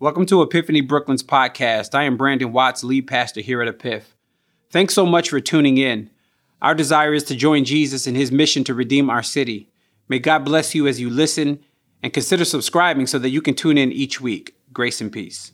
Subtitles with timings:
[0.00, 1.94] Welcome to Epiphany Brooklyn's podcast.
[1.94, 4.14] I am Brandon Watts, lead pastor here at Epiph.
[4.70, 6.08] Thanks so much for tuning in.
[6.62, 9.68] Our desire is to join Jesus in his mission to redeem our city.
[10.08, 11.60] May God bless you as you listen
[12.02, 14.56] and consider subscribing so that you can tune in each week.
[14.72, 15.52] Grace and peace.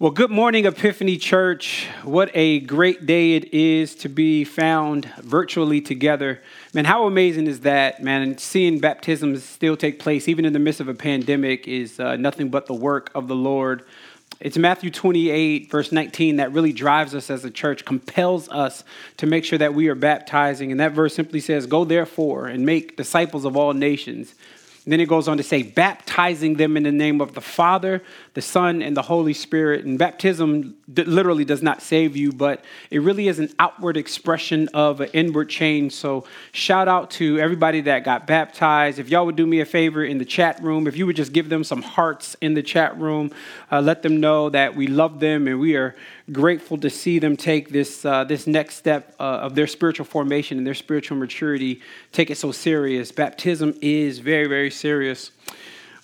[0.00, 1.86] Well, good morning, Epiphany Church.
[2.04, 6.40] What a great day it is to be found virtually together.
[6.72, 8.22] Man, how amazing is that, man?
[8.22, 12.16] And seeing baptisms still take place, even in the midst of a pandemic, is uh,
[12.16, 13.82] nothing but the work of the Lord.
[14.40, 18.84] It's Matthew 28, verse 19, that really drives us as a church, compels us
[19.18, 20.70] to make sure that we are baptizing.
[20.70, 24.34] And that verse simply says, Go therefore and make disciples of all nations
[24.84, 28.02] and then it goes on to say, baptizing them in the name of the Father,
[28.34, 29.84] the Son, and the Holy Spirit.
[29.84, 35.00] And baptism literally does not save you, but it really is an outward expression of
[35.00, 35.92] an inward change.
[35.92, 38.98] So, shout out to everybody that got baptized.
[38.98, 41.32] If y'all would do me a favor in the chat room, if you would just
[41.32, 43.32] give them some hearts in the chat room,
[43.72, 45.96] uh, let them know that we love them and we are
[46.32, 50.58] grateful to see them take this, uh, this next step uh, of their spiritual formation
[50.58, 51.80] and their spiritual maturity,
[52.12, 53.10] take it so serious.
[53.10, 55.32] Baptism is very, very serious.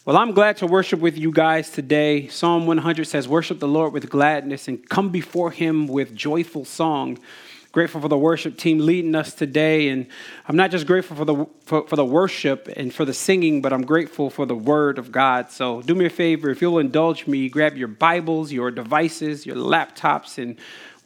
[0.06, 2.28] Well, I'm glad to worship with you guys today.
[2.28, 7.18] Psalm 100 says, Worship the Lord with gladness and come before him with joyful song
[7.76, 9.90] grateful for the worship team leading us today.
[9.90, 10.06] And
[10.48, 13.70] I'm not just grateful for the, for, for, the worship and for the singing, but
[13.70, 15.50] I'm grateful for the word of God.
[15.50, 19.56] So do me a favor, if you'll indulge me, grab your Bibles, your devices, your
[19.56, 20.56] laptops, and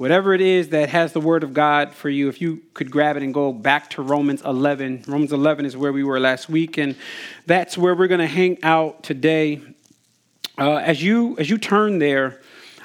[0.00, 3.18] whatever it is that has the word of God for you, if you could grab
[3.18, 5.04] it and go back to Romans 11.
[5.06, 6.96] Romans 11 is where we were last week, and
[7.44, 9.60] that's where we're going to hang out today.
[10.56, 12.40] Uh, as you as you turn there,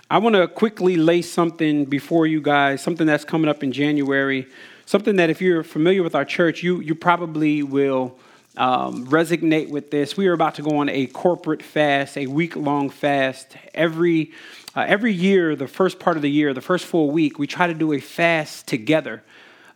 [0.09, 4.45] I want to quickly lay something before you guys, something that's coming up in January,
[4.85, 8.19] something that if you're familiar with our church, you, you probably will
[8.57, 10.17] um, resonate with this.
[10.17, 13.55] We are about to go on a corporate fast, a week long fast.
[13.73, 14.33] Every,
[14.75, 17.67] uh, every year, the first part of the year, the first full week, we try
[17.67, 19.23] to do a fast together.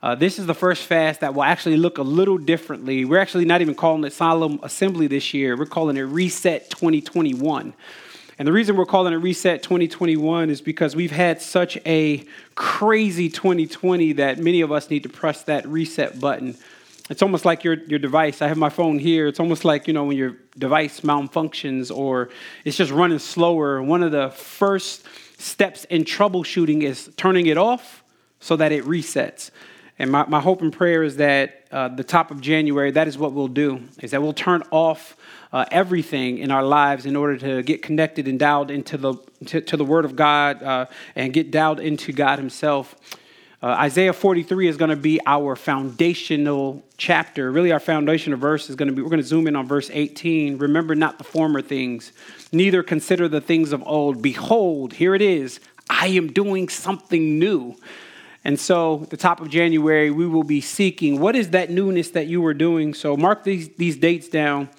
[0.02, 3.06] Uh, this is the first fast that will actually look a little differently.
[3.06, 5.57] We're actually not even calling it Solemn Assembly this year.
[5.57, 7.74] We're calling it Reset 2021.
[8.38, 12.25] And the reason we're calling it Reset 2021 is because we've had such a
[12.56, 16.56] crazy 2020 that many of us need to press that reset button.
[17.09, 18.42] It's almost like your, your device.
[18.42, 19.28] I have my phone here.
[19.28, 22.30] It's almost like, you know, when your device malfunctions or
[22.64, 23.81] it's just running slower.
[23.81, 25.06] One of the first
[25.40, 28.03] steps in troubleshooting is turning it off
[28.40, 29.50] so that it resets.
[29.98, 33.18] And my, my hope and prayer is that uh, the top of January, that is
[33.18, 35.18] what we'll do, is that we'll turn off
[35.52, 39.16] uh, everything in our lives in order to get connected and dialed into the,
[39.48, 42.96] to, to the Word of God uh, and get dialed into God Himself.
[43.62, 47.52] Uh, Isaiah 43 is going to be our foundational chapter.
[47.52, 49.90] Really, our foundational verse is going to be, we're going to zoom in on verse
[49.92, 50.58] 18.
[50.59, 52.14] Remember not the former things,
[52.53, 54.22] neither consider the things of old.
[54.22, 55.59] Behold, here it is.
[55.90, 57.75] I am doing something new.
[58.46, 62.28] And so, the top of January, we will be seeking what is that newness that
[62.28, 62.94] you were doing.
[62.94, 64.69] So, mark these, these dates down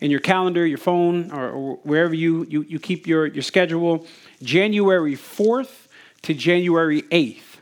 [0.00, 4.06] in your calendar, your phone, or, or wherever you, you, you keep your, your schedule,
[4.42, 5.86] January 4th
[6.22, 7.55] to January 8th.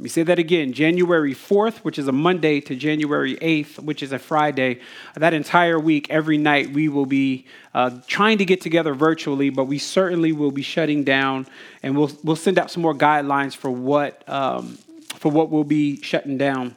[0.00, 4.02] Let me say that again January 4th, which is a Monday, to January 8th, which
[4.02, 4.80] is a Friday.
[5.14, 7.44] That entire week, every night, we will be
[7.74, 11.46] uh, trying to get together virtually, but we certainly will be shutting down
[11.82, 14.78] and we'll, we'll send out some more guidelines for what, um,
[15.16, 16.74] for what we'll be shutting down.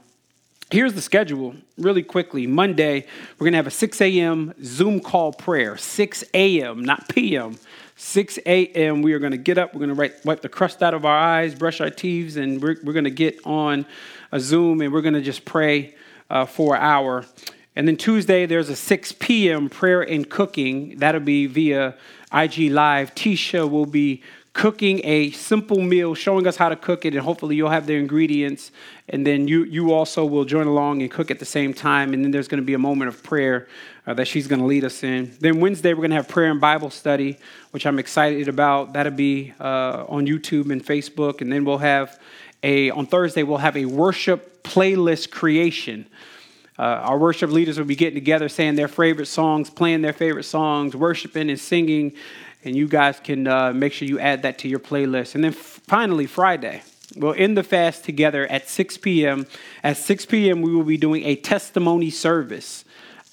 [0.69, 2.45] Here's the schedule really quickly.
[2.45, 3.05] Monday,
[3.39, 4.53] we're going to have a 6 a.m.
[4.61, 5.77] Zoom call prayer.
[5.77, 7.57] 6 a.m., not p.m.
[7.95, 9.01] 6 a.m.
[9.01, 9.73] We are going to get up.
[9.73, 12.77] We're going to wipe the crust out of our eyes, brush our teeth, and we're,
[12.83, 13.85] we're going to get on
[14.31, 15.95] a Zoom and we're going to just pray
[16.29, 17.25] uh, for an hour.
[17.75, 19.69] And then Tuesday, there's a 6 p.m.
[19.69, 20.97] prayer and cooking.
[20.97, 21.95] That'll be via
[22.31, 23.15] IG Live.
[23.15, 24.21] Tisha will be
[24.53, 27.95] cooking a simple meal, showing us how to cook it, and hopefully you'll have the
[27.95, 28.71] ingredients.
[29.09, 32.13] And then you, you also will join along and cook at the same time.
[32.13, 33.67] And then there's going to be a moment of prayer
[34.05, 35.35] uh, that she's going to lead us in.
[35.39, 37.37] Then Wednesday, we're going to have prayer and Bible study,
[37.71, 38.93] which I'm excited about.
[38.93, 41.41] That'll be uh, on YouTube and Facebook.
[41.41, 42.19] And then we'll have
[42.61, 46.05] a, on Thursday, we'll have a worship playlist creation.
[46.77, 50.43] Uh, our worship leaders will be getting together, saying their favorite songs, playing their favorite
[50.43, 52.13] songs, worshiping and singing
[52.65, 55.35] and you guys can uh, make sure you add that to your playlist.
[55.35, 56.81] And then f- finally, Friday,
[57.15, 59.45] we'll end the fast together at 6 p.m.
[59.83, 62.85] At 6 p.m., we will be doing a testimony service.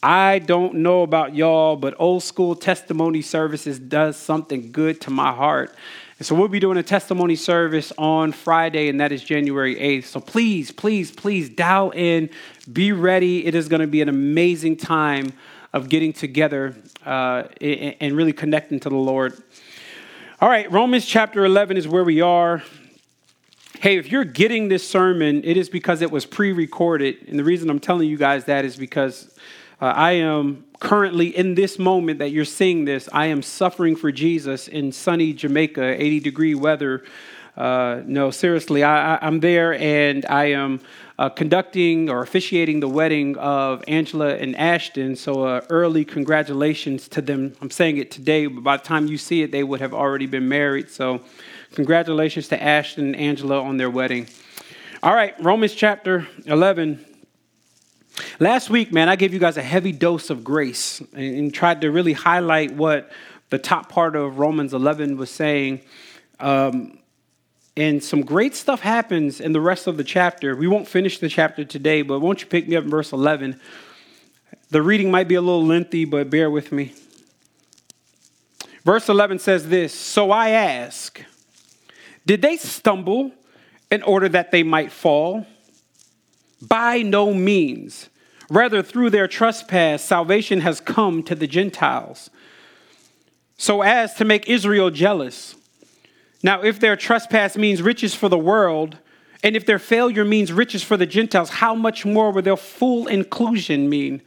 [0.02, 5.32] I don't know about y'all, but old school testimony services does something good to my
[5.32, 5.74] heart.
[6.18, 10.04] And so we'll be doing a testimony service on Friday, and that is January 8th.
[10.04, 12.30] So please, please, please dial in,
[12.70, 13.46] be ready.
[13.46, 15.32] It is going to be an amazing time
[15.72, 16.74] of getting together
[17.06, 19.40] uh, and really connecting to the Lord.
[20.40, 22.62] All right, Romans chapter 11 is where we are.
[23.78, 27.28] Hey, if you're getting this sermon, it is because it was pre recorded.
[27.28, 29.34] And the reason I'm telling you guys that is because
[29.80, 34.10] uh, I am currently in this moment that you're seeing this, I am suffering for
[34.10, 37.04] Jesus in sunny Jamaica, 80 degree weather.
[37.56, 40.80] Uh, no, seriously, I, am there and I am
[41.20, 45.14] uh, conducting or officiating the wedding of Angela and Ashton.
[45.14, 47.52] So, uh, early congratulations to them.
[47.60, 50.24] I'm saying it today, but by the time you see it, they would have already
[50.24, 50.88] been married.
[50.88, 51.20] So,
[51.74, 54.28] congratulations to Ashton and Angela on their wedding.
[55.02, 57.04] All right, Romans chapter 11.
[58.38, 61.82] Last week, man, I gave you guys a heavy dose of grace and, and tried
[61.82, 63.10] to really highlight what
[63.50, 65.82] the top part of Romans 11 was saying.
[66.38, 66.99] Um,
[67.76, 70.56] and some great stuff happens in the rest of the chapter.
[70.56, 73.60] We won't finish the chapter today, but won't you pick me up in verse 11?
[74.70, 76.92] The reading might be a little lengthy, but bear with me.
[78.84, 81.22] Verse 11 says this So I ask,
[82.26, 83.32] did they stumble
[83.90, 85.46] in order that they might fall?
[86.60, 88.08] By no means.
[88.50, 92.30] Rather, through their trespass, salvation has come to the Gentiles,
[93.56, 95.54] so as to make Israel jealous.
[96.42, 98.96] Now, if their trespass means riches for the world,
[99.42, 103.06] and if their failure means riches for the Gentiles, how much more will their full
[103.06, 104.22] inclusion mean?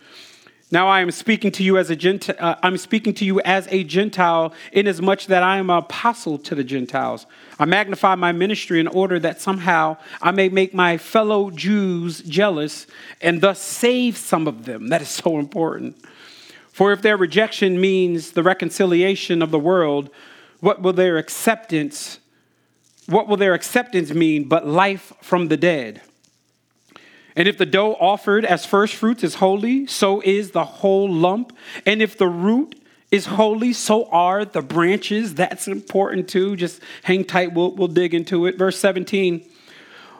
[0.73, 2.35] Now I am speaking to you as a Gentile.
[2.39, 6.55] Uh, I'm speaking to you as a Gentile, inasmuch that I am an apostle to
[6.55, 7.27] the Gentiles.
[7.59, 12.87] I magnify my ministry in order that somehow I may make my fellow Jews jealous
[13.21, 14.87] and thus save some of them.
[14.87, 16.03] That is so important.
[16.71, 20.09] For if their rejection means the reconciliation of the world,
[20.63, 22.19] what will their acceptance
[23.07, 26.01] what will their acceptance mean but life from the dead?
[27.35, 31.51] And if the dough offered as first fruits is holy, so is the whole lump.
[31.85, 32.79] And if the root
[33.11, 35.35] is holy, so are the branches.
[35.35, 36.55] That's important too.
[36.55, 38.57] Just hang tight, we'll, we'll dig into it.
[38.57, 39.45] Verse 17.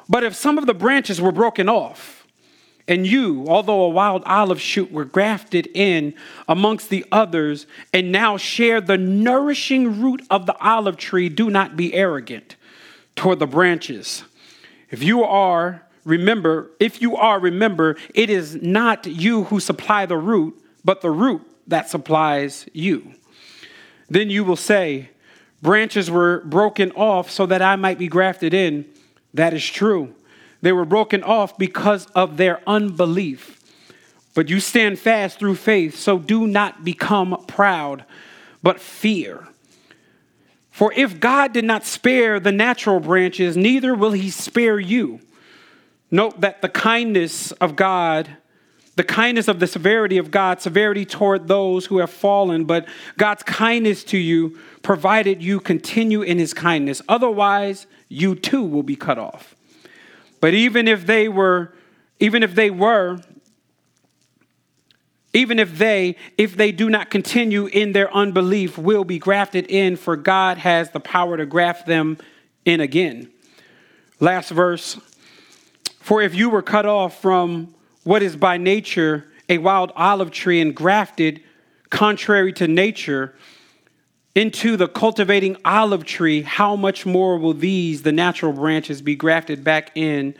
[0.09, 2.22] But if some of the branches were broken off,
[2.87, 6.13] and you, although a wild olive shoot, were grafted in
[6.47, 11.29] amongst the others and now share the nourishing root of the olive tree.
[11.29, 12.57] Do not be arrogant
[13.15, 14.23] toward the branches.
[14.89, 20.17] If you are, remember, if you are, remember, it is not you who supply the
[20.17, 23.13] root, but the root that supplies you.
[24.09, 25.09] Then you will say,
[25.61, 28.85] Branches were broken off so that I might be grafted in.
[29.33, 30.13] That is true.
[30.63, 33.59] They were broken off because of their unbelief.
[34.33, 38.05] But you stand fast through faith, so do not become proud,
[38.63, 39.45] but fear.
[40.71, 45.19] For if God did not spare the natural branches, neither will he spare you.
[46.09, 48.29] Note that the kindness of God,
[48.95, 52.87] the kindness of the severity of God, severity toward those who have fallen, but
[53.17, 57.01] God's kindness to you, provided you continue in his kindness.
[57.09, 59.55] Otherwise, you too will be cut off.
[60.43, 61.73] But even if they were,
[62.19, 63.21] even if they were,
[65.33, 69.95] even if they, if they do not continue in their unbelief, will be grafted in,
[69.95, 72.17] for God has the power to graft them
[72.65, 73.31] in again.
[74.19, 74.99] Last verse.
[76.01, 77.73] For if you were cut off from
[78.03, 81.41] what is by nature a wild olive tree and grafted
[81.89, 83.33] contrary to nature,
[84.35, 89.63] into the cultivating olive tree, how much more will these, the natural branches, be grafted
[89.63, 90.35] back in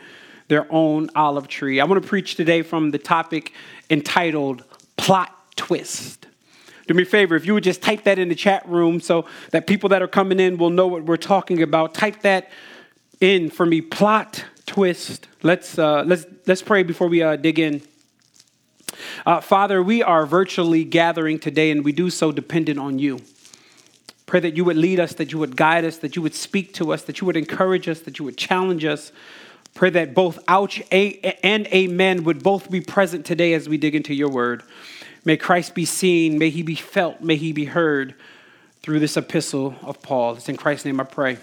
[0.48, 1.80] their own olive tree?
[1.80, 3.52] I want to preach today from the topic
[3.88, 4.64] entitled
[4.96, 6.26] Plot Twist.
[6.86, 9.24] Do me a favor, if you would just type that in the chat room so
[9.52, 11.94] that people that are coming in will know what we're talking about.
[11.94, 12.50] Type that
[13.20, 13.80] in for me.
[13.80, 15.28] Plot twist.
[15.42, 17.80] Let's uh, let's let's pray before we uh, dig in.
[19.24, 23.20] Uh, Father, we are virtually gathering today, and we do so dependent on you.
[24.26, 26.72] Pray that you would lead us, that you would guide us, that you would speak
[26.74, 29.12] to us, that you would encourage us, that you would challenge us.
[29.74, 34.14] Pray that both ouch and amen would both be present today as we dig into
[34.14, 34.62] your word.
[35.24, 38.14] May Christ be seen, may he be felt, may he be heard
[38.82, 40.36] through this epistle of Paul.
[40.36, 41.38] It's in Christ's name I pray.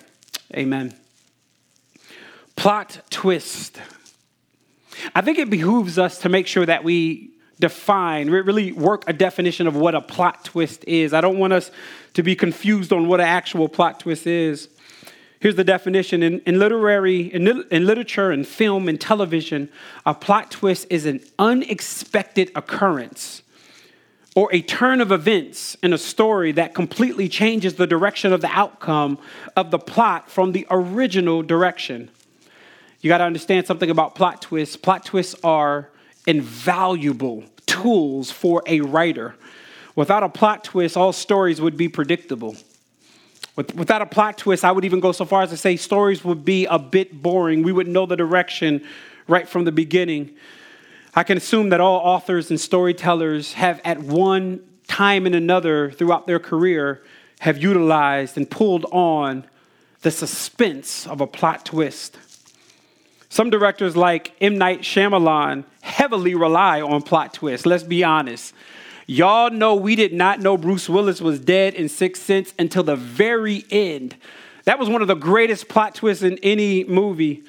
[0.55, 0.93] Amen.
[2.55, 3.79] Plot twist.
[5.15, 7.31] I think it behooves us to make sure that we
[7.61, 11.13] define, really work a definition of what a plot twist is.
[11.13, 11.71] I don't want us
[12.15, 14.67] to be confused on what an actual plot twist is.
[15.39, 19.69] Here's the definition in, in literary, in, in literature, and film and television,
[20.05, 23.41] a plot twist is an unexpected occurrence
[24.35, 28.47] or a turn of events in a story that completely changes the direction of the
[28.47, 29.17] outcome
[29.55, 32.09] of the plot from the original direction.
[33.01, 34.77] You got to understand something about plot twists.
[34.77, 35.89] Plot twists are
[36.27, 39.33] invaluable tools for a writer.
[39.95, 42.55] Without a plot twist, all stories would be predictable.
[43.55, 46.43] Without a plot twist, I would even go so far as to say stories would
[46.43, 47.63] be a bit boring.
[47.63, 48.85] We would know the direction
[49.27, 50.31] right from the beginning.
[51.15, 56.27] I can assume that all authors and storytellers have, at one time and another throughout
[56.27, 57.01] their career,
[57.39, 59.45] have utilized and pulled on
[60.01, 62.17] the suspense of a plot twist.
[63.31, 64.57] Some directors, like M.
[64.57, 67.65] Night Shyamalan, heavily rely on plot twists.
[67.65, 68.53] Let's be honest.
[69.07, 72.97] Y'all know we did not know Bruce Willis was dead in Sixth Sense until the
[72.97, 74.17] very end.
[74.65, 77.43] That was one of the greatest plot twists in any movie.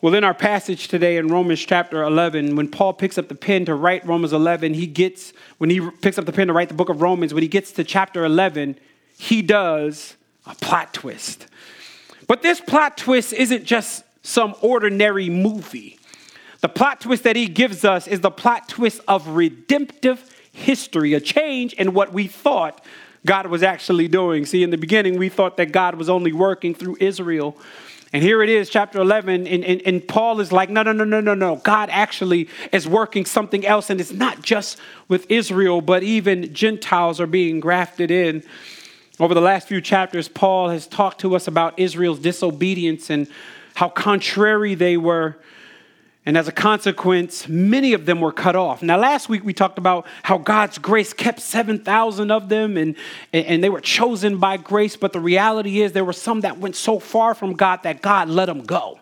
[0.00, 3.66] Well, in our passage today in Romans chapter 11, when Paul picks up the pen
[3.66, 6.74] to write Romans 11, he gets, when he picks up the pen to write the
[6.74, 8.78] book of Romans, when he gets to chapter 11,
[9.18, 10.16] he does
[10.46, 11.48] a plot twist.
[12.26, 15.98] But this plot twist isn't just some ordinary movie.
[16.60, 21.20] The plot twist that he gives us is the plot twist of redemptive history, a
[21.20, 22.84] change in what we thought
[23.26, 24.46] God was actually doing.
[24.46, 27.56] See, in the beginning, we thought that God was only working through Israel.
[28.12, 31.04] And here it is, chapter 11, and, and, and, Paul is like, no, no, no,
[31.04, 31.56] no, no, no.
[31.56, 37.20] God actually is working something else, and it's not just with Israel, but even Gentiles
[37.20, 38.42] are being grafted in.
[39.18, 43.28] Over the last few chapters, Paul has talked to us about Israel's disobedience and
[43.74, 45.36] how contrary they were
[46.24, 48.80] and as a consequence, many of them were cut off.
[48.80, 52.94] Now, last week we talked about how God's grace kept 7,000 of them and,
[53.32, 56.76] and they were chosen by grace, but the reality is there were some that went
[56.76, 59.00] so far from God that God let them go.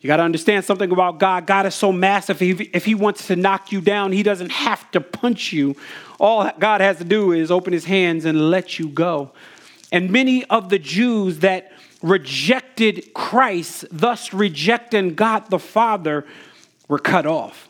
[0.00, 1.46] You got to understand something about God.
[1.46, 2.42] God is so massive.
[2.42, 5.76] If he, if he wants to knock you down, He doesn't have to punch you.
[6.18, 9.30] All God has to do is open His hands and let you go.
[9.92, 11.71] And many of the Jews that
[12.02, 16.26] rejected Christ, thus rejecting God the Father,
[16.88, 17.68] were cut off.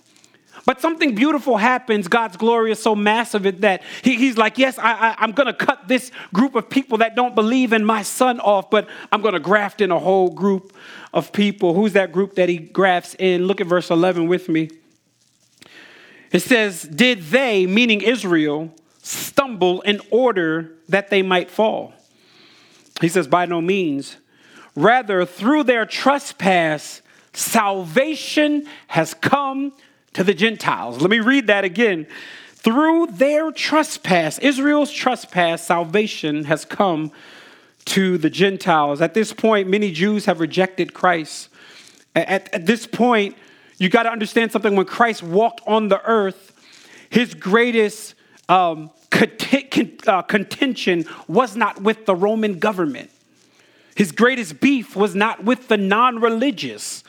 [0.64, 2.06] But something beautiful happens.
[2.08, 5.88] God's glory is so massive that he, he's like, Yes, I, am going to cut
[5.88, 9.40] this group of people that don't believe in my son off, but I'm going to
[9.40, 10.74] graft in a whole group
[11.12, 11.74] of people.
[11.74, 13.46] Who's that group that he grafts in?
[13.46, 14.70] Look at verse 11 with me.
[16.30, 18.72] It says, Did they, meaning Israel,
[19.02, 21.92] stumble in order that they might fall?
[23.00, 24.16] He says, By no means.
[24.74, 27.02] Rather, through their trespass,
[27.32, 29.72] salvation has come
[30.14, 31.00] to the Gentiles.
[31.00, 32.06] Let me read that again.
[32.54, 37.10] Through their trespass, Israel's trespass, salvation has come
[37.86, 39.00] to the Gentiles.
[39.00, 41.48] At this point, many Jews have rejected Christ.
[42.14, 43.36] At, at this point,
[43.78, 44.76] you got to understand something.
[44.76, 46.52] When Christ walked on the earth,
[47.10, 48.14] his greatest
[48.48, 48.90] um,
[50.06, 53.10] uh, contention was not with the Roman government.
[53.94, 57.04] His greatest beef was not with the non religious,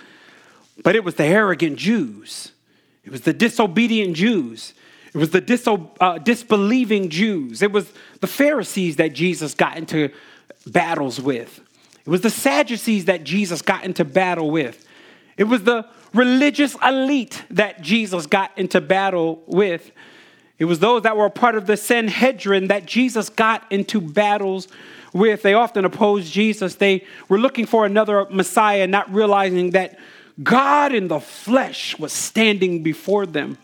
[0.84, 2.52] but it was the arrogant Jews.
[3.04, 4.74] It was the disobedient Jews.
[5.14, 7.62] It was the diso- uh, disbelieving Jews.
[7.62, 10.10] It was the Pharisees that Jesus got into
[10.66, 11.62] battles with.
[12.06, 14.86] It was the Sadducees that Jesus got into battle with.
[15.38, 19.92] It was the religious elite that Jesus got into battle with.
[20.60, 24.68] It was those that were a part of the Sanhedrin that Jesus got into battles
[25.14, 25.42] with.
[25.44, 26.76] They often opposed Jesus.
[26.76, 29.98] They were looking for another Messiah, not realizing that
[30.42, 33.58] God in the flesh was standing before them.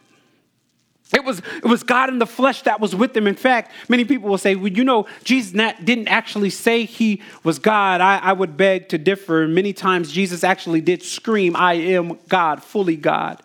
[1.12, 3.25] It was, it was God in the flesh that was with them.
[3.25, 7.24] In fact, many people will say, well, you know, Jesus not, didn't actually say he
[7.44, 8.00] was God.
[8.00, 9.48] I, I would beg to differ.
[9.48, 13.41] Many times, Jesus actually did scream, I am God, fully God.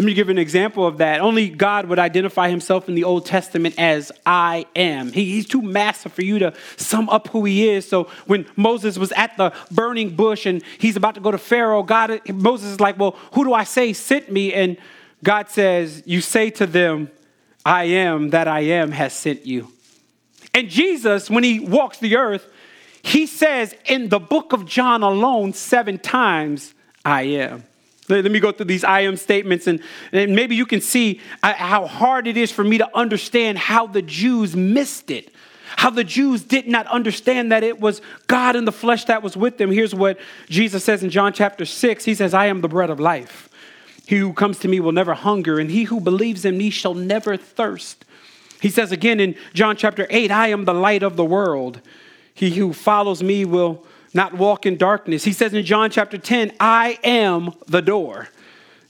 [0.00, 1.20] Let me give you an example of that.
[1.20, 5.12] Only God would identify himself in the Old Testament as I am.
[5.12, 7.86] He, he's too massive for you to sum up who he is.
[7.86, 11.82] So when Moses was at the burning bush and he's about to go to Pharaoh,
[11.82, 14.54] God, Moses is like, Well, who do I say sent me?
[14.54, 14.78] And
[15.22, 17.10] God says, You say to them,
[17.66, 19.70] I am that I am has sent you.
[20.54, 22.50] And Jesus, when he walks the earth,
[23.02, 26.72] he says in the book of John alone seven times,
[27.04, 27.64] I am.
[28.10, 29.80] Let me go through these I am statements, and,
[30.12, 33.86] and maybe you can see uh, how hard it is for me to understand how
[33.86, 35.32] the Jews missed it.
[35.76, 39.36] How the Jews did not understand that it was God in the flesh that was
[39.36, 39.70] with them.
[39.70, 42.98] Here's what Jesus says in John chapter 6 He says, I am the bread of
[42.98, 43.48] life.
[44.06, 46.94] He who comes to me will never hunger, and he who believes in me shall
[46.94, 48.04] never thirst.
[48.60, 51.80] He says again in John chapter 8, I am the light of the world.
[52.34, 55.24] He who follows me will not walk in darkness.
[55.24, 58.28] He says in John chapter 10, I am the door.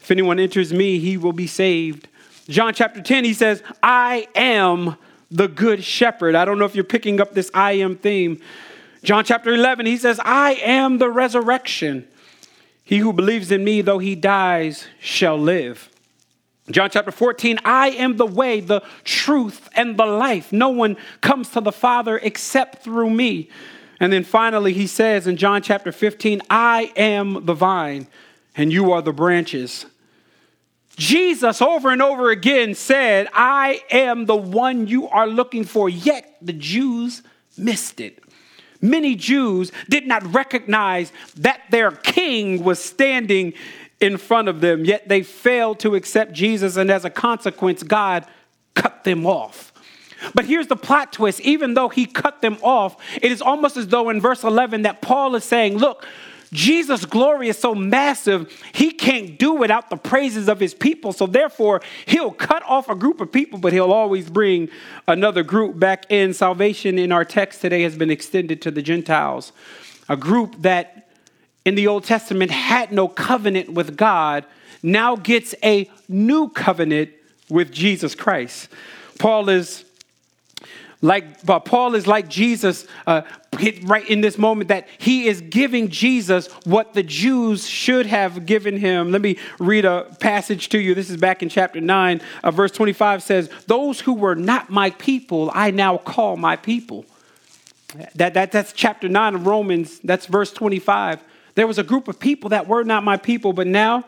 [0.01, 2.09] If anyone enters me, he will be saved.
[2.49, 4.97] John chapter 10, he says, I am
[5.31, 6.35] the good shepherd.
[6.35, 8.41] I don't know if you're picking up this I am theme.
[9.03, 12.09] John chapter 11, he says, I am the resurrection.
[12.83, 15.89] He who believes in me, though he dies, shall live.
[16.71, 20.53] John chapter 14, I am the way, the truth, and the life.
[20.53, 23.49] No one comes to the Father except through me.
[24.01, 28.09] And then finally, he says in John chapter 15, I am the vine
[28.57, 29.87] and you are the branches.
[30.97, 36.37] Jesus over and over again said, I am the one you are looking for, yet
[36.43, 37.23] the Jews
[37.57, 38.23] missed it.
[38.83, 43.53] Many Jews did not recognize that their king was standing
[44.01, 48.27] in front of them, yet they failed to accept Jesus, and as a consequence, God
[48.75, 49.70] cut them off.
[50.35, 53.89] But here's the plot twist even though he cut them off, it is almost as
[53.89, 56.07] though in verse 11 that Paul is saying, Look,
[56.53, 61.13] Jesus' glory is so massive, he can't do without the praises of his people.
[61.13, 64.69] So therefore, he'll cut off a group of people, but he'll always bring
[65.07, 66.35] another group back in.
[66.35, 69.53] Salvation in our text today has been extended to the Gentiles,
[70.09, 71.09] a group that
[71.65, 74.45] in the Old Testament had no covenant with God,
[74.83, 77.11] now gets a new covenant
[77.49, 78.69] with Jesus Christ.
[79.19, 79.85] Paul is
[81.03, 83.23] like but Paul is like Jesus uh,
[83.85, 88.77] right in this moment that he is giving Jesus what the Jews should have given
[88.77, 89.11] him.
[89.11, 90.95] Let me read a passage to you.
[90.95, 94.91] This is back in chapter 9, uh, verse 25 says, Those who were not my
[94.91, 97.05] people, I now call my people.
[98.15, 99.99] That, that, that's chapter 9 of Romans.
[100.01, 101.23] That's verse 25.
[101.55, 104.05] There was a group of people that were not my people, but now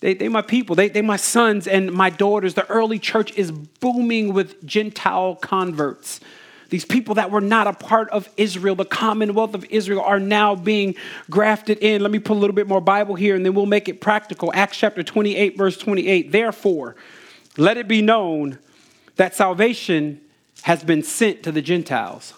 [0.00, 0.76] they, they my people.
[0.76, 2.54] They, they my sons and my daughters.
[2.54, 6.20] The early church is booming with Gentile converts.
[6.68, 10.56] These people that were not a part of Israel, the commonwealth of Israel, are now
[10.56, 10.96] being
[11.30, 12.02] grafted in.
[12.02, 14.50] Let me put a little bit more Bible here and then we'll make it practical.
[14.52, 16.32] Acts chapter 28, verse 28.
[16.32, 16.96] Therefore,
[17.56, 18.58] let it be known
[19.14, 20.20] that salvation
[20.62, 22.34] has been sent to the Gentiles.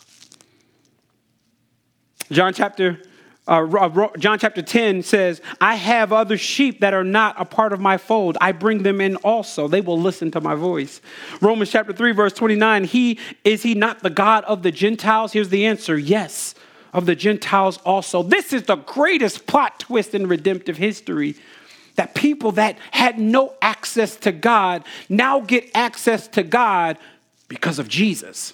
[2.31, 3.00] John chapter
[3.49, 7.81] uh, John chapter 10 says, I have other sheep that are not a part of
[7.81, 8.37] my fold.
[8.40, 9.67] I bring them in also.
[9.67, 11.00] They will listen to my voice.
[11.40, 15.33] Romans chapter 3, verse 29, he is he not the God of the Gentiles?
[15.33, 16.55] Here's the answer yes,
[16.93, 18.23] of the Gentiles also.
[18.23, 21.35] This is the greatest plot twist in redemptive history
[21.96, 26.99] that people that had no access to God now get access to God
[27.49, 28.53] because of Jesus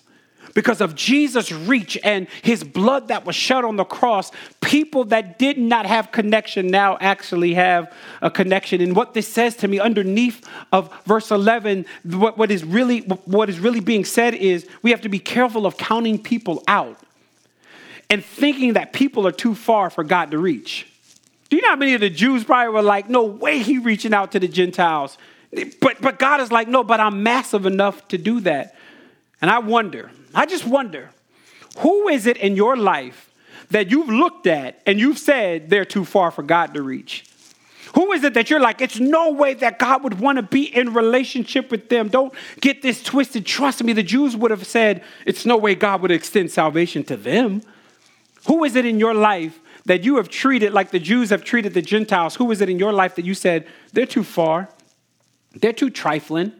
[0.54, 5.38] because of Jesus' reach and his blood that was shed on the cross, people that
[5.38, 8.80] did not have connection now actually have a connection.
[8.80, 13.50] And what this says to me underneath of verse 11, what, what, is, really, what
[13.50, 16.98] is really being said is we have to be careful of counting people out
[18.08, 20.86] and thinking that people are too far for God to reach.
[21.50, 24.14] Do you know how many of the Jews probably were like, no way he reaching
[24.14, 25.18] out to the Gentiles?
[25.80, 28.73] But, but God is like, no, but I'm massive enough to do that.
[29.44, 31.10] And I wonder, I just wonder
[31.80, 33.30] who is it in your life
[33.68, 37.26] that you've looked at and you've said they're too far for God to reach?
[37.94, 40.74] Who is it that you're like, it's no way that God would want to be
[40.74, 42.08] in relationship with them?
[42.08, 43.44] Don't get this twisted.
[43.44, 47.14] Trust me, the Jews would have said, it's no way God would extend salvation to
[47.14, 47.60] them.
[48.46, 51.74] Who is it in your life that you have treated like the Jews have treated
[51.74, 52.36] the Gentiles?
[52.36, 54.70] Who is it in your life that you said, they're too far,
[55.52, 56.54] they're too trifling,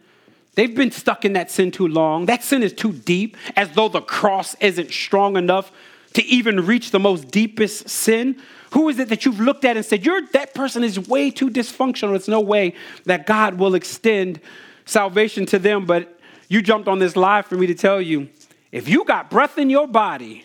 [0.55, 2.27] They've been stuck in that sin too long.
[2.27, 5.73] That sin is too deep, as though the cross isn't strong enough
[6.15, 8.41] to even reach the most deepest sin.
[8.73, 11.51] Who is it that you've looked at and said, You're that person is way too
[11.51, 12.11] dysfunctional?
[12.11, 14.41] There's no way that God will extend
[14.85, 15.87] salvation to them.
[15.87, 18.29] But you jumped on this live for me to tell you
[18.71, 20.45] if you got breath in your body,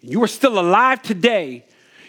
[0.00, 1.64] you are still alive today,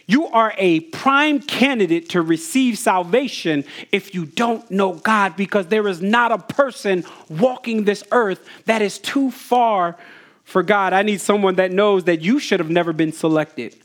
[0.10, 5.88] you are a prime candidate to receive salvation if you don't know God, because there
[5.88, 9.96] is not a person walking this earth that is too far
[10.46, 10.94] for God.
[10.94, 13.76] I need someone that knows that you should have never been selected,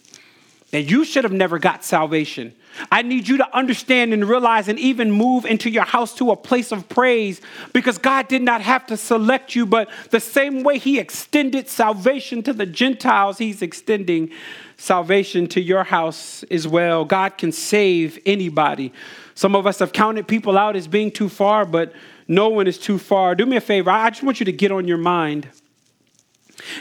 [0.74, 2.52] that you should have never got salvation.
[2.90, 6.36] I need you to understand and realize and even move into your house to a
[6.36, 7.40] place of praise
[7.72, 12.42] because God did not have to select you, but the same way He extended salvation
[12.42, 14.32] to the Gentiles, He's extending
[14.76, 17.04] salvation to your house as well.
[17.04, 18.92] God can save anybody.
[19.36, 21.92] Some of us have counted people out as being too far, but
[22.26, 23.36] no one is too far.
[23.36, 23.90] Do me a favor.
[23.90, 25.48] I just want you to get on your mind.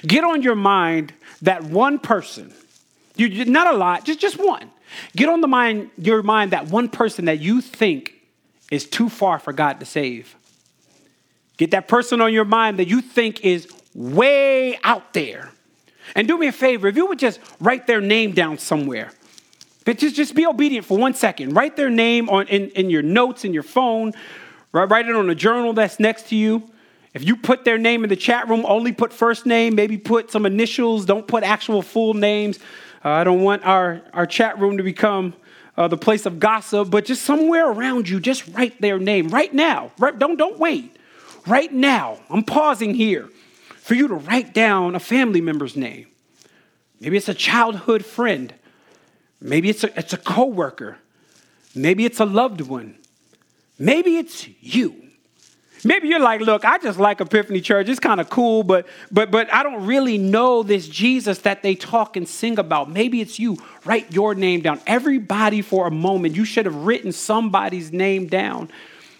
[0.01, 2.55] Get on your mind that one person,
[3.15, 4.71] you not a lot, just, just one.
[5.15, 8.13] Get on the mind, your mind that one person that you think
[8.71, 10.35] is too far for God to save.
[11.57, 15.51] Get that person on your mind that you think is way out there
[16.15, 19.11] and do me a favor, if you would just write their name down somewhere,
[19.85, 21.53] but just, just be obedient for one second.
[21.53, 24.13] Write their name on, in, in your notes, in your phone,
[24.71, 26.69] write it on a journal that's next to you.
[27.13, 30.31] If you put their name in the chat room, only put first name, maybe put
[30.31, 32.59] some initials, don't put actual full names.
[33.03, 35.33] Uh, I don't want our, our chat room to become
[35.75, 39.53] uh, the place of gossip, but just somewhere around you, just write their name right
[39.53, 39.91] now.
[39.97, 40.95] Right, don't, don't wait.
[41.45, 43.29] Right now, I'm pausing here
[43.75, 46.07] for you to write down a family member's name.
[47.01, 48.53] Maybe it's a childhood friend.
[49.41, 50.97] Maybe it's a, it's a coworker.
[51.75, 52.95] Maybe it's a loved one.
[53.77, 55.02] Maybe it's you.
[55.85, 57.89] Maybe you're like, look, I just like Epiphany Church.
[57.89, 61.75] It's kind of cool, but but but I don't really know this Jesus that they
[61.75, 62.89] talk and sing about.
[62.89, 63.57] Maybe it's you.
[63.83, 64.79] Write your name down.
[64.87, 68.69] Everybody for a moment, you should have written somebody's name down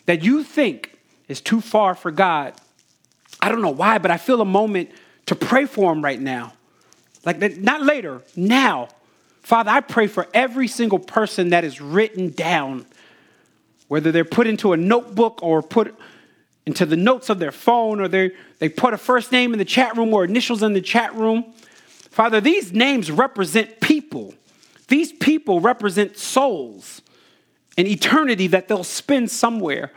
[0.05, 0.97] that you think
[1.27, 2.53] is too far for God.
[3.41, 4.89] I don't know why, but I feel a moment
[5.25, 6.53] to pray for them right now.
[7.25, 8.89] Like not later, now.
[9.41, 12.85] Father, I pray for every single person that is written down,
[13.89, 15.93] whether they're put into a notebook or put
[16.65, 19.65] into the notes of their phone or they they put a first name in the
[19.65, 21.53] chat room or initials in the chat room.
[22.09, 24.33] Father, these names represent people.
[24.87, 27.01] These people represent souls
[27.77, 29.91] and eternity that they'll spend somewhere.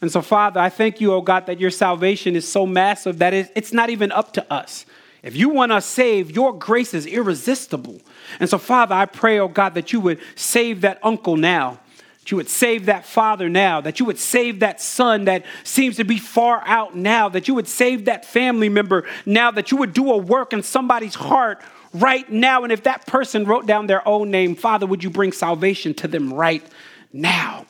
[0.00, 3.34] And so, Father, I thank you, oh God, that your salvation is so massive that
[3.34, 4.86] it's not even up to us.
[5.22, 8.00] If you want us saved, your grace is irresistible.
[8.38, 11.80] And so, Father, I pray, oh God, that you would save that uncle now
[12.26, 15.94] that you would save that father now, that you would save that son that seems
[15.94, 19.76] to be far out now, that you would save that family member now, that you
[19.76, 21.62] would do a work in somebody's heart
[21.94, 22.64] right now.
[22.64, 26.08] And if that person wrote down their own name, Father, would you bring salvation to
[26.08, 26.64] them right
[27.12, 27.64] now?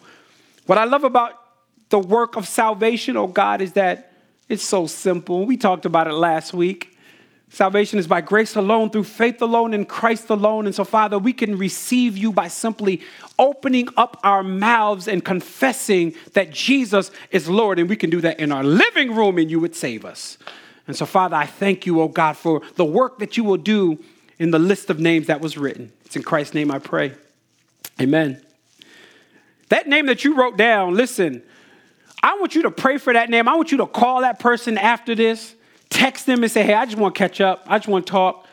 [0.64, 1.38] What I love about
[1.90, 4.10] the work of salvation, oh God, is that
[4.48, 5.44] it's so simple.
[5.44, 6.95] We talked about it last week.
[7.48, 10.66] Salvation is by grace alone, through faith alone, in Christ alone.
[10.66, 13.00] And so, Father, we can receive you by simply
[13.38, 17.78] opening up our mouths and confessing that Jesus is Lord.
[17.78, 20.38] And we can do that in our living room, and you would save us.
[20.86, 23.98] And so, Father, I thank you, oh God, for the work that you will do
[24.38, 25.92] in the list of names that was written.
[26.04, 27.12] It's in Christ's name I pray.
[28.00, 28.42] Amen.
[29.68, 31.42] That name that you wrote down, listen,
[32.22, 33.48] I want you to pray for that name.
[33.48, 35.55] I want you to call that person after this
[35.90, 37.64] text them and say, hey, I just want to catch up.
[37.66, 38.46] I just want to talk.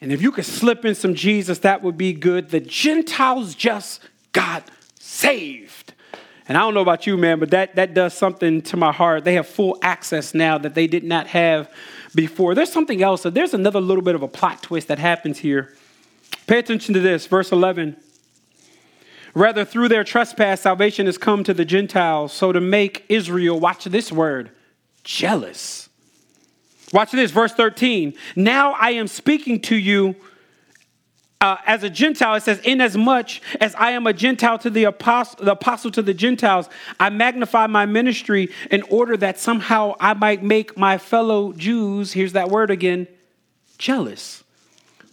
[0.00, 2.50] And if you could slip in some Jesus, that would be good.
[2.50, 4.00] The Gentiles just
[4.32, 5.94] got saved.
[6.46, 9.24] And I don't know about you, man, but that, that does something to my heart.
[9.24, 11.70] They have full access now that they did not have
[12.14, 12.54] before.
[12.54, 13.22] There's something else.
[13.24, 15.74] There's another little bit of a plot twist that happens here.
[16.46, 17.96] Pay attention to this, verse 11.
[19.34, 22.32] Rather, through their trespass, salvation has come to the Gentiles.
[22.32, 24.50] So to make Israel, watch this word,
[25.04, 25.87] jealous.
[26.92, 28.14] Watch this, verse 13.
[28.36, 30.16] Now I am speaking to you
[31.40, 32.34] uh, as a Gentile.
[32.34, 36.14] It says, Inasmuch as I am a Gentile to the apostle, the apostle to the
[36.14, 42.12] Gentiles, I magnify my ministry in order that somehow I might make my fellow Jews,
[42.12, 43.06] here's that word again,
[43.76, 44.42] jealous.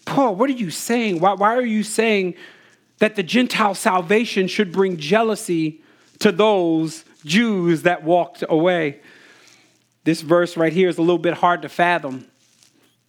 [0.05, 1.19] Paul, what are you saying?
[1.19, 2.35] Why, why are you saying
[2.99, 5.81] that the Gentile salvation should bring jealousy
[6.19, 9.01] to those Jews that walked away?
[10.05, 12.25] This verse right here is a little bit hard to fathom.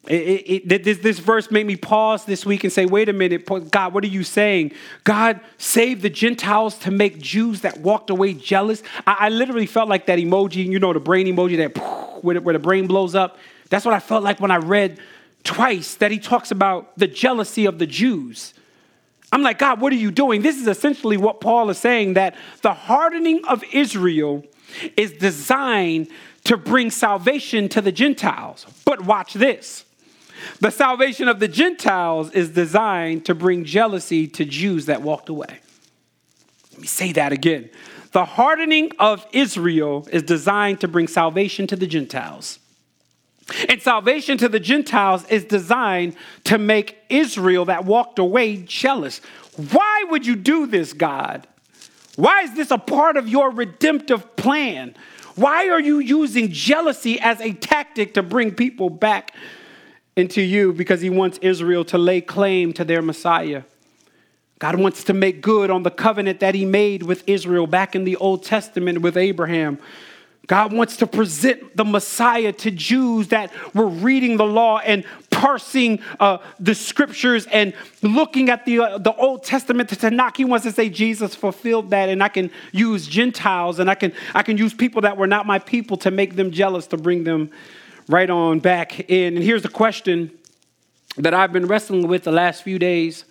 [0.08, 3.12] It, it, it, this, this verse made me pause this week and say, wait a
[3.12, 4.72] minute, God, what are you saying?
[5.04, 8.82] God saved the Gentiles to make Jews that walked away jealous.
[9.06, 11.76] I, I literally felt like that emoji, you know, the brain emoji that
[12.24, 13.38] where, where the brain blows up.
[13.68, 14.98] That's what I felt like when I read
[15.44, 18.54] twice that he talks about the jealousy of the Jews.
[19.32, 20.40] I'm like, God, what are you doing?
[20.40, 24.44] This is essentially what Paul is saying that the hardening of Israel
[24.96, 26.08] is designed
[26.46, 28.66] to bring salvation to the Gentiles.
[28.84, 29.84] But watch this
[30.60, 35.58] the salvation of the Gentiles is designed to bring jealousy to Jews that walked away.
[36.72, 37.70] Let me say that again.
[38.12, 42.58] The hardening of Israel is designed to bring salvation to the Gentiles.
[43.68, 49.20] And salvation to the Gentiles is designed to make Israel that walked away jealous.
[49.72, 51.46] Why would you do this, God?
[52.16, 54.94] Why is this a part of your redemptive plan?
[55.36, 59.34] Why are you using jealousy as a tactic to bring people back
[60.16, 60.72] into you?
[60.72, 63.62] Because he wants Israel to lay claim to their Messiah.
[64.58, 68.04] God wants to make good on the covenant that he made with Israel back in
[68.04, 69.78] the Old Testament with Abraham.
[70.46, 76.00] God wants to present the Messiah to Jews that were reading the law and parsing
[76.20, 80.36] uh, the scriptures and looking at the, uh, the Old Testament to Tanakh.
[80.36, 84.12] He wants to say Jesus fulfilled that, and I can use Gentiles and I can,
[84.34, 87.24] I can use people that were not my people to make them jealous, to bring
[87.24, 87.50] them
[88.08, 89.34] right on back in.
[89.34, 90.30] And here's the question
[91.16, 93.24] that I've been wrestling with the last few days.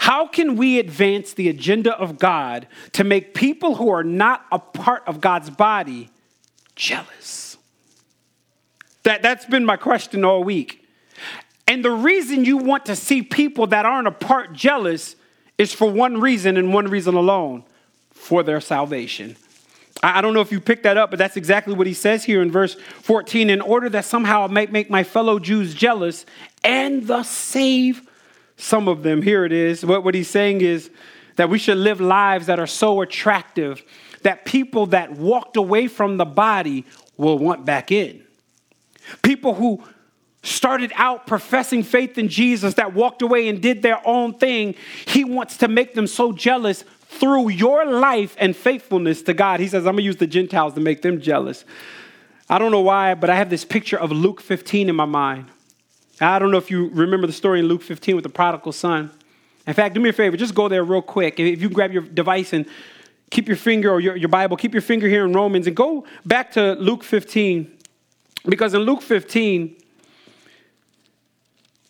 [0.00, 4.58] How can we advance the agenda of God to make people who are not a
[4.58, 6.08] part of God's body
[6.74, 7.58] jealous?
[9.02, 10.88] That, that's been my question all week.
[11.68, 15.16] And the reason you want to see people that aren't a part jealous
[15.58, 17.62] is for one reason and one reason alone
[18.10, 19.36] for their salvation.
[20.02, 22.40] I don't know if you picked that up, but that's exactly what he says here
[22.40, 23.50] in verse 14.
[23.50, 26.24] In order that somehow I might make my fellow Jews jealous
[26.64, 28.08] and thus save
[28.60, 29.22] some of them.
[29.22, 29.84] Here it is.
[29.84, 30.90] What, what he's saying is
[31.36, 33.82] that we should live lives that are so attractive
[34.22, 36.84] that people that walked away from the body
[37.16, 38.22] will want back in.
[39.22, 39.82] People who
[40.42, 44.74] started out professing faith in Jesus that walked away and did their own thing,
[45.06, 49.60] he wants to make them so jealous through your life and faithfulness to God.
[49.60, 51.64] He says, I'm to use the Gentiles to make them jealous.
[52.48, 55.46] I don't know why, but I have this picture of Luke 15 in my mind.
[56.20, 59.10] I don't know if you remember the story in Luke 15 with the prodigal son.
[59.66, 61.38] In fact, do me a favor, just go there real quick.
[61.38, 62.66] If you grab your device and
[63.30, 66.04] keep your finger or your, your Bible, keep your finger here in Romans and go
[66.26, 67.70] back to Luke 15.
[68.46, 69.76] Because in Luke 15,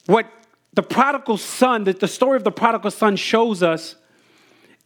[0.07, 0.27] what
[0.75, 3.97] the prodigal son, that the story of the prodigal son shows us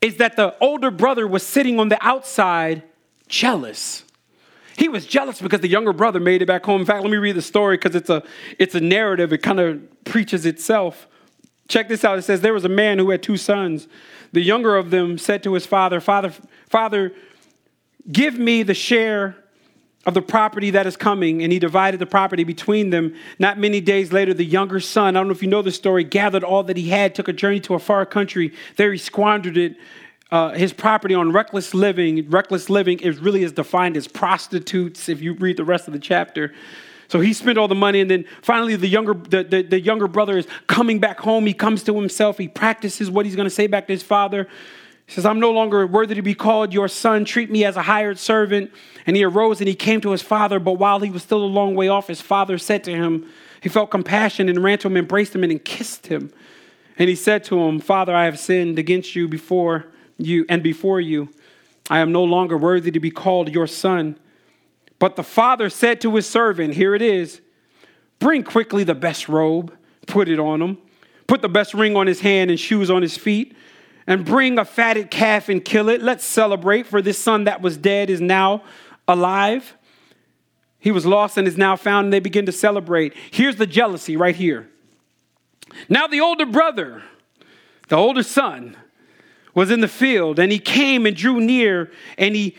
[0.00, 2.82] is that the older brother was sitting on the outside
[3.28, 4.04] jealous.
[4.76, 6.80] He was jealous because the younger brother made it back home.
[6.80, 8.22] In fact, let me read the story because it's a,
[8.58, 9.32] it's a narrative.
[9.32, 11.06] It kind of preaches itself.
[11.68, 12.18] Check this out.
[12.18, 13.88] It says, There was a man who had two sons.
[14.32, 16.32] The younger of them said to his father, Father,
[16.68, 17.12] Father,
[18.10, 19.36] give me the share
[20.06, 23.14] of the property that is coming, and he divided the property between them.
[23.38, 26.04] Not many days later, the younger son, I don't know if you know the story,
[26.04, 28.52] gathered all that he had, took a journey to a far country.
[28.76, 29.76] There he squandered it,
[30.34, 32.28] uh, his property on reckless living.
[32.28, 36.00] Reckless living is really is defined as prostitutes, if you read the rest of the
[36.00, 36.52] chapter.
[37.06, 40.08] So he spent all the money, and then finally the younger, the, the, the younger
[40.08, 41.46] brother is coming back home.
[41.46, 44.48] He comes to himself, he practices what he's going to say back to his father.
[45.06, 47.24] He says, I'm no longer worthy to be called your son.
[47.24, 48.72] Treat me as a hired servant.
[49.06, 50.58] And he arose and he came to his father.
[50.58, 53.68] But while he was still a long way off, his father said to him, He
[53.68, 56.32] felt compassion and ran to him, embraced him, and kissed him.
[56.98, 59.86] And he said to him, Father, I have sinned against you before
[60.18, 61.28] you and before you.
[61.90, 64.18] I am no longer worthy to be called your son.
[64.98, 67.40] But the father said to his servant, Here it is,
[68.18, 70.78] bring quickly the best robe, put it on him,
[71.26, 73.56] put the best ring on his hand and shoes on his feet
[74.06, 76.02] and bring a fatted calf and kill it.
[76.02, 78.62] Let's celebrate, for this son that was dead is now
[79.08, 79.76] alive.
[80.78, 83.14] He was lost and is now found, and they begin to celebrate.
[83.30, 84.68] Here's the jealousy right here.
[85.88, 87.02] Now, the older brother,
[87.88, 88.76] the older son,
[89.54, 92.56] was in the field, and he came and drew near, and he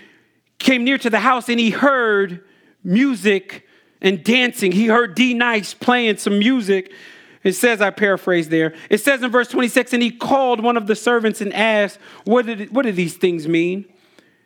[0.59, 2.43] came near to the house, and he heard
[2.83, 3.67] music
[4.01, 4.71] and dancing.
[4.71, 6.91] He heard D Nice playing some music.
[7.43, 10.87] It says, I paraphrase there, it says in verse 26, and he called one of
[10.87, 13.85] the servants and asked, What did, what do these things mean?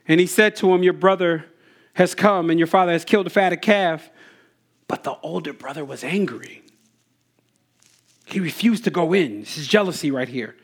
[0.05, 1.45] And he said to him, Your brother
[1.93, 4.09] has come, and your father has killed a fatted calf.
[4.87, 6.63] But the older brother was angry.
[8.25, 9.41] He refused to go in.
[9.41, 10.55] This is jealousy right here.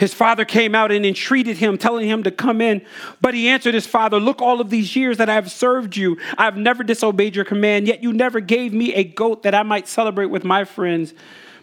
[0.00, 2.80] His father came out and entreated him, telling him to come in.
[3.20, 6.16] But he answered his father, Look, all of these years that I have served you,
[6.38, 9.62] I have never disobeyed your command, yet you never gave me a goat that I
[9.62, 11.12] might celebrate with my friends.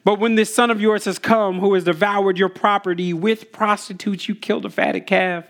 [0.04, 4.30] But when this son of yours has come, who has devoured your property with prostitutes,
[4.30, 5.46] you killed a fatted calf.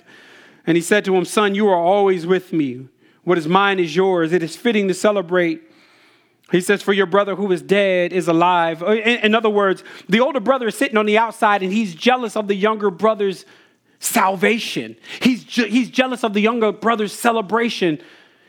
[0.66, 2.88] And he said to him, Son, you are always with me.
[3.26, 4.32] What is mine is yours.
[4.32, 5.67] It is fitting to celebrate.
[6.52, 8.82] He says, For your brother who is dead is alive.
[8.82, 12.36] Uh, in, other words, the older brother is sitting on the outside and he's jealous
[12.36, 13.46] of the younger brother's
[14.00, 14.96] salvation.
[15.22, 18.02] He's, he's jealous of the younger brother's celebration.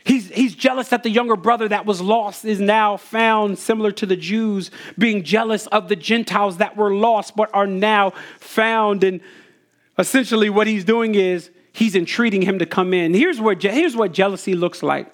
[0.05, 4.05] He's, he's jealous that the younger brother that was lost is now found, similar to
[4.05, 9.03] the Jews being jealous of the Gentiles that were lost but are now found.
[9.03, 9.19] And
[9.97, 13.13] essentially, what he's doing is he's entreating him to come in.
[13.13, 15.13] Here's what, here's what jealousy looks like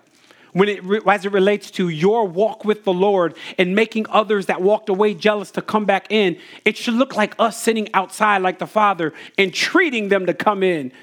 [0.55, 4.61] when it, as it relates to your walk with the Lord and making others that
[4.61, 6.37] walked away jealous to come back in.
[6.63, 10.63] It should look like us sitting outside like the Father and treating them to come
[10.63, 10.93] in.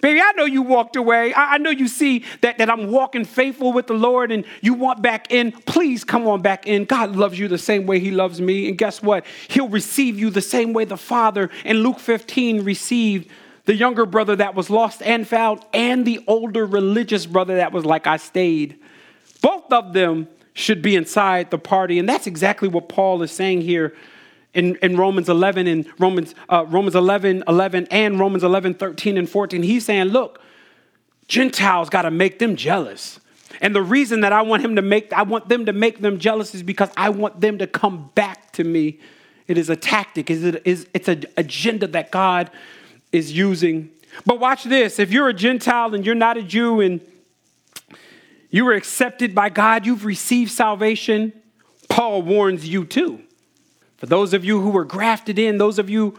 [0.00, 1.34] Baby, I know you walked away.
[1.34, 4.72] I, I know you see that, that I'm walking faithful with the Lord and you
[4.72, 5.52] want back in.
[5.52, 6.86] Please come on back in.
[6.86, 8.66] God loves you the same way He loves me.
[8.66, 9.26] And guess what?
[9.48, 13.28] He'll receive you the same way the Father in Luke 15 received
[13.66, 17.84] the younger brother that was lost and found, and the older religious brother that was
[17.84, 18.80] like, I stayed.
[19.42, 21.98] Both of them should be inside the party.
[21.98, 23.94] And that's exactly what Paul is saying here
[24.54, 29.28] in, in Romans 11 and Romans, uh, Romans 11, 11 and Romans 11, 13 and
[29.28, 29.62] 14.
[29.62, 30.40] He's saying, look,
[31.28, 33.18] Gentiles got to make them jealous.
[33.60, 36.18] And the reason that I want him to make, I want them to make them
[36.18, 38.98] jealous is because I want them to come back to me.
[39.46, 40.30] It is a tactic.
[40.30, 42.50] Is it is It's an agenda that God
[43.12, 43.90] is using.
[44.26, 44.98] But watch this.
[44.98, 47.00] If you're a Gentile and you're not a Jew and
[48.52, 51.32] you were accepted by God, you've received salvation,
[51.88, 53.22] Paul warns you too.
[53.96, 56.18] For those of you who were grafted in, those of you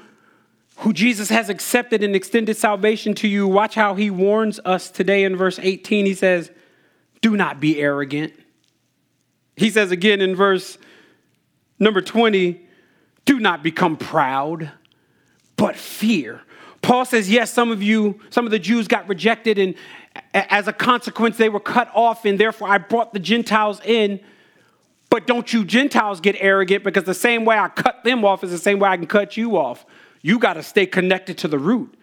[0.77, 5.23] who Jesus has accepted and extended salvation to you, watch how he warns us today
[5.23, 6.07] in verse 18.
[6.07, 6.51] He says,
[7.21, 8.33] Do not be arrogant.
[9.55, 10.79] He says again in verse
[11.77, 12.65] number 20,
[13.25, 14.71] Do not become proud,
[15.55, 16.41] but fear.
[16.81, 19.75] Paul says, Yes, some of you, some of the Jews got rejected, and
[20.33, 24.19] as a consequence, they were cut off, and therefore I brought the Gentiles in.
[25.09, 28.51] But don't you Gentiles get arrogant because the same way I cut them off is
[28.51, 29.85] the same way I can cut you off.
[30.21, 31.95] You got to stay connected to the root.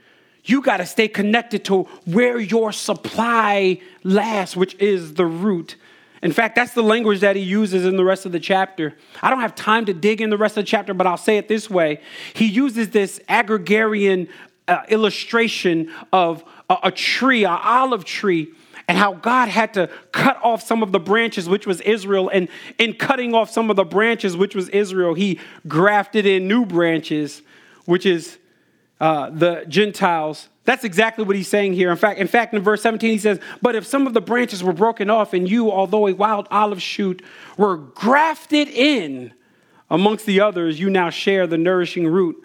[0.45, 5.77] You got to stay connected to where your supply lasts, which is the root.
[6.23, 8.95] In fact, that's the language that he uses in the rest of the chapter.
[9.23, 11.39] I don't have time to dig in the rest of the chapter, but I'll say
[11.39, 12.01] it this way.
[12.35, 14.29] He uses this agrarian
[14.69, 18.53] uh, illustration of a, a tree, an olive tree,
[18.89, 22.31] and how God had to cut off some of the branches, which was Israel.
[22.33, 26.65] And in cutting off some of the branches, which was Israel, he grafted in new
[26.65, 27.43] branches
[27.91, 28.39] which is
[29.01, 30.49] uh, the Gentiles.
[30.65, 31.91] That's exactly what he's saying here.
[31.91, 34.63] In fact, in fact, in verse 17, he says, But if some of the branches
[34.63, 37.21] were broken off, and you, although a wild olive shoot,
[37.57, 39.33] were grafted in
[39.91, 42.41] amongst the others, you now share the nourishing root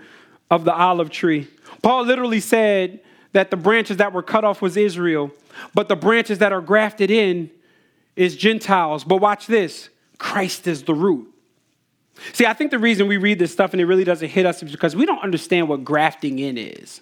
[0.50, 1.48] of the olive tree.
[1.84, 3.02] Paul literally said
[3.36, 5.30] that the branches that were cut off was Israel,
[5.74, 7.52] but the branches that are grafted in
[8.16, 9.04] is Gentiles.
[9.04, 11.32] But watch this Christ is the root.
[12.32, 14.64] See, I think the reason we read this stuff and it really doesn't hit us
[14.64, 17.02] is because we don't understand what grafting in is.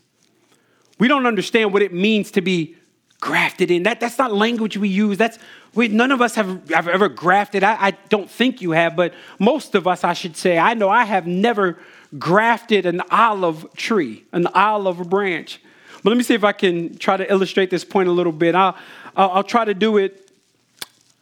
[0.98, 2.78] We don't understand what it means to be
[3.22, 3.84] grafted in.
[3.84, 5.20] That, that's not language we use.
[5.20, 5.38] That's
[5.76, 7.64] we, none of us have, have ever grafted.
[7.64, 10.90] I, I don't think you have, but most of us, I should say, I know
[10.90, 11.78] I have never
[12.18, 15.60] grafted an olive tree, an olive branch.
[16.04, 18.56] But let me see if I can try to illustrate this point a little bit.
[18.56, 18.76] I'll,
[19.16, 20.30] I'll, try to do it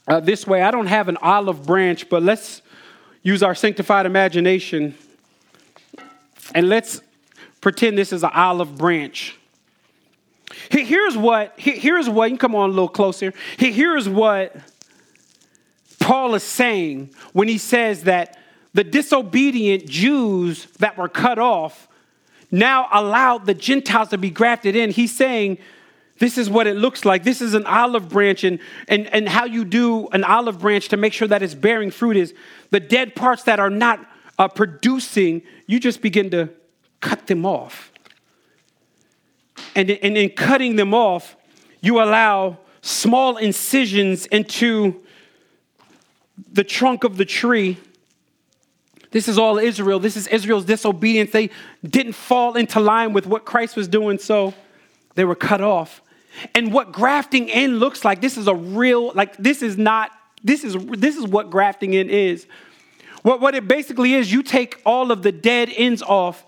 [0.08, 0.63] uh, this way.
[0.63, 2.63] I don't have an olive branch, but let's
[3.22, 4.96] use our sanctified imagination
[6.56, 7.02] and let's
[7.62, 9.38] pretend this is an olive branch.
[10.70, 13.34] Here's what, here's what, you come on a little closer.
[13.58, 14.56] Here's what
[16.00, 18.38] Paul is saying when he says that
[18.74, 21.88] the disobedient Jews that were cut off
[22.52, 24.92] now allowed the Gentiles to be grafted in.
[24.92, 25.58] He's saying,
[26.20, 27.24] this is what it looks like.
[27.24, 30.98] This is an olive branch, and, and, and how you do an olive branch to
[30.98, 32.34] make sure that it's bearing fruit is
[32.70, 34.06] the dead parts that are not
[34.38, 36.50] uh, producing, you just begin to
[37.00, 37.92] cut them off.
[39.76, 41.36] And, and in cutting them off,
[41.82, 45.02] you allow small incisions into
[46.52, 47.78] the trunk of the tree.
[49.12, 50.00] This is all Israel.
[50.00, 51.32] This is Israel's disobedience.
[51.32, 51.50] They
[51.84, 54.54] didn't fall into line with what Christ was doing, so
[55.15, 56.02] they were cut off.
[56.56, 60.12] And what grafting in looks like, this is a real, like, this is not,
[60.43, 62.47] this is, this is what grafting in is.
[63.21, 66.45] What, what it basically is, you take all of the dead ends off,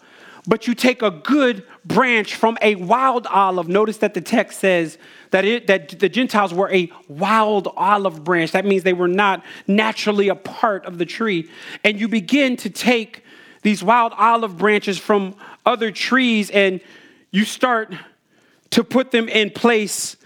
[0.48, 3.68] but you take a good branch from a wild olive.
[3.68, 4.98] Notice that the text says
[5.32, 8.52] that, it, that the Gentiles were a wild olive branch.
[8.52, 11.50] That means they were not naturally a part of the tree.
[11.84, 13.24] And you begin to take
[13.62, 16.82] these wild olive branches from other trees and
[17.32, 17.94] you start
[18.72, 20.18] to put them in place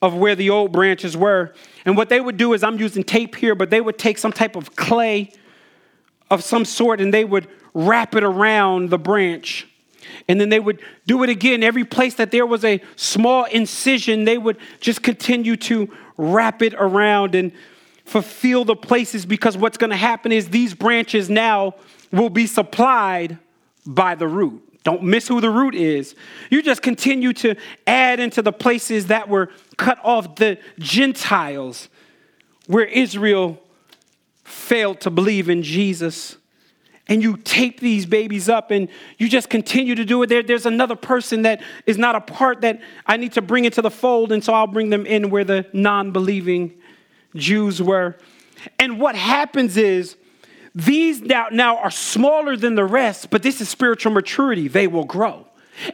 [0.00, 1.54] of where the old branches were.
[1.84, 4.32] And what they would do is, I'm using tape here, but they would take some
[4.32, 5.32] type of clay
[6.30, 9.66] of some sort and they would wrap it around the branch.
[10.28, 11.62] And then they would do it again.
[11.62, 16.74] Every place that there was a small incision, they would just continue to wrap it
[16.74, 17.52] around and
[18.04, 21.74] fulfill the places because what's going to happen is these branches now
[22.10, 23.38] will be supplied
[23.86, 24.62] by the root.
[24.84, 26.14] Don't miss who the root is.
[26.50, 27.54] You just continue to
[27.86, 31.88] add into the places that were cut off the Gentiles,
[32.66, 33.62] where Israel
[34.44, 36.36] failed to believe in Jesus.
[37.12, 40.28] And you tape these babies up and you just continue to do it.
[40.28, 43.82] There, there's another person that is not a part that I need to bring into
[43.82, 46.72] the fold, and so I'll bring them in where the non believing
[47.34, 48.16] Jews were.
[48.78, 50.16] And what happens is
[50.74, 54.66] these now, now are smaller than the rest, but this is spiritual maturity.
[54.66, 55.46] They will grow.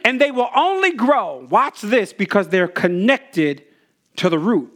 [0.05, 3.65] And they will only grow, watch this, because they're connected
[4.15, 4.71] to the root.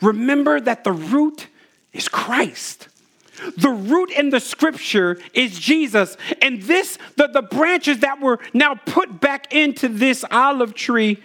[0.00, 1.48] Remember that the root
[1.92, 2.86] is Christ.
[3.56, 6.16] The root in the scripture is Jesus.
[6.40, 11.22] And this, the, the branches that were now put back into this olive tree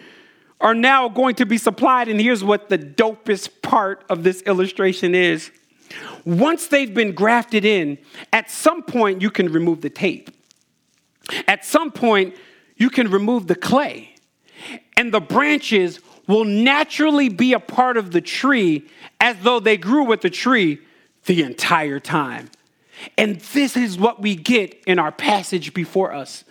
[0.61, 2.07] are now going to be supplied.
[2.07, 5.51] And here's what the dopest part of this illustration is
[6.25, 7.97] once they've been grafted in,
[8.33, 10.29] at some point you can remove the tape.
[11.47, 12.35] At some point,
[12.75, 14.15] you can remove the clay,
[14.97, 18.87] and the branches will naturally be a part of the tree
[19.19, 20.79] as though they grew with the tree
[21.29, 22.49] the entire time.
[23.15, 26.43] And this is what we get in our passage before us.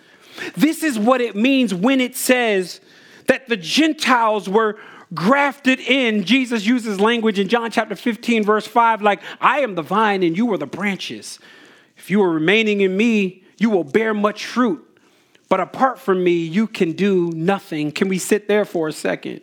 [0.55, 2.79] This is what it means when it says
[3.27, 4.79] that the Gentiles were
[5.13, 6.23] grafted in.
[6.23, 10.37] Jesus uses language in John chapter 15, verse 5, like, I am the vine and
[10.37, 11.39] you are the branches.
[11.97, 14.81] If you are remaining in me, you will bear much fruit.
[15.49, 17.91] But apart from me, you can do nothing.
[17.91, 19.41] Can we sit there for a second?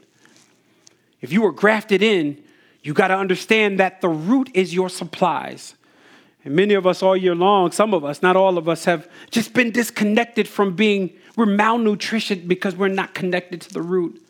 [1.21, 2.43] If you were grafted in,
[2.87, 5.75] you got to understand that the root is your supplies.
[6.45, 9.11] And many of us all year long, some of us, not all of us, have
[9.33, 14.25] just been disconnected from being, we're malnutrition because we're not connected to the root.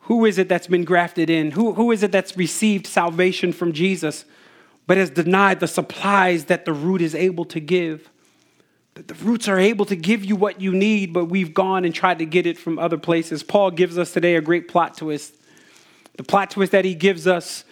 [0.00, 1.52] Who is it that's been grafted in?
[1.52, 4.24] Who, who is it that's received salvation from Jesus,
[4.88, 8.10] but has denied the supplies that the root is able to give?
[8.94, 11.94] That the roots are able to give you what you need, but we've gone and
[11.94, 13.44] tried to get it from other places.
[13.44, 15.36] Paul gives us today a great plot twist.
[16.16, 17.62] The plot twist that he gives us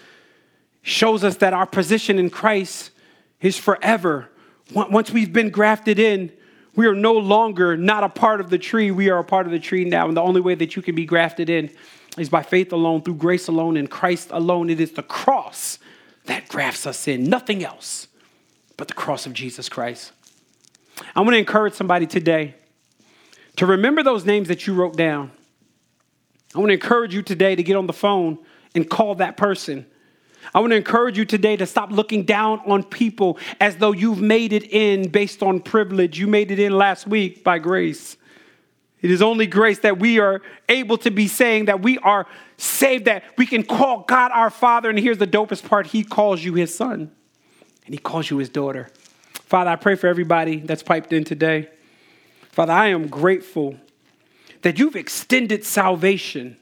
[0.86, 2.92] shows us that our position in Christ
[3.40, 4.30] is forever.
[4.72, 6.32] Once we've been grafted in,
[6.76, 8.92] we are no longer not a part of the tree.
[8.92, 10.06] We are a part of the tree now.
[10.06, 11.70] And the only way that you can be grafted in
[12.16, 14.70] is by faith alone, through grace alone, in Christ alone.
[14.70, 15.80] It is the cross
[16.26, 18.06] that grafts us in, nothing else
[18.76, 20.12] but the cross of Jesus Christ.
[21.16, 22.54] I want to encourage somebody today
[23.56, 25.32] to remember those names that you wrote down.
[26.54, 28.38] I want to encourage you today to get on the phone
[28.72, 29.86] and call that person
[30.54, 34.20] I want to encourage you today to stop looking down on people as though you've
[34.20, 36.18] made it in based on privilege.
[36.18, 38.16] You made it in last week by grace.
[39.02, 42.26] It is only grace that we are able to be saying that we are
[42.56, 44.88] saved, that we can call God our Father.
[44.88, 47.12] And here's the dopest part He calls you His Son,
[47.84, 48.88] and He calls you His daughter.
[49.32, 51.68] Father, I pray for everybody that's piped in today.
[52.50, 53.76] Father, I am grateful
[54.62, 56.56] that you've extended salvation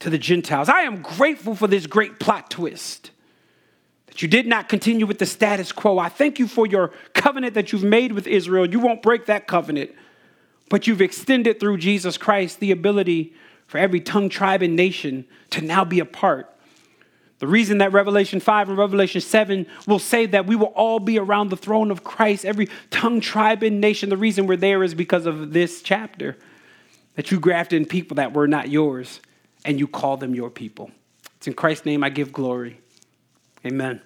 [0.00, 0.68] to the Gentiles.
[0.68, 3.10] I am grateful for this great plot twist
[4.06, 5.98] that you did not continue with the status quo.
[5.98, 8.68] I thank you for your covenant that you've made with Israel.
[8.68, 9.94] You won't break that covenant,
[10.68, 13.34] but you've extended through Jesus Christ the ability
[13.66, 16.52] for every tongue, tribe, and nation to now be a part.
[17.38, 21.18] The reason that Revelation 5 and Revelation 7 will say that we will all be
[21.18, 24.94] around the throne of Christ, every tongue, tribe, and nation, the reason we're there is
[24.94, 26.38] because of this chapter
[27.14, 29.20] that you grafted in people that were not yours
[29.66, 30.90] and you call them your people.
[31.36, 32.80] It's in Christ's name I give glory.
[33.66, 34.00] Amen.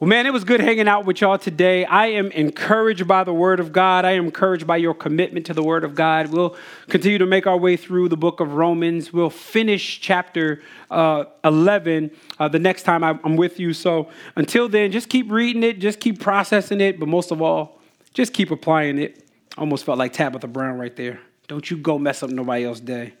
[0.00, 1.84] Well, man, it was good hanging out with y'all today.
[1.84, 4.04] I am encouraged by the Word of God.
[4.04, 6.32] I am encouraged by your commitment to the Word of God.
[6.32, 6.56] We'll
[6.88, 9.12] continue to make our way through the book of Romans.
[9.12, 12.10] We'll finish chapter uh, 11
[12.40, 13.72] uh, the next time I'm with you.
[13.72, 17.80] So until then, just keep reading it, just keep processing it, but most of all,
[18.14, 19.28] just keep applying it.
[19.56, 21.20] Almost felt like Tabitha Brown right there.
[21.46, 23.14] Don't you go mess up nobody else's day.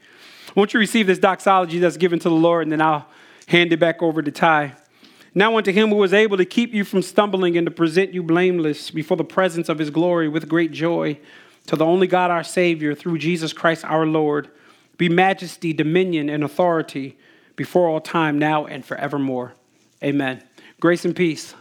[0.54, 3.06] Won't you receive this doxology that's given to the Lord, and then I'll
[3.46, 4.74] hand it back over to Ty.
[5.34, 8.22] Now unto him who was able to keep you from stumbling and to present you
[8.22, 11.18] blameless before the presence of his glory with great joy,
[11.66, 14.48] to the only God our Savior, through Jesus Christ our Lord,
[14.96, 17.18] be majesty, dominion, and authority
[17.56, 19.54] before all time, now and forevermore.
[20.02, 20.42] Amen.
[20.78, 21.54] Grace and peace.